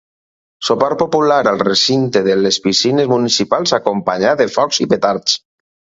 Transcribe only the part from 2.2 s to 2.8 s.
de les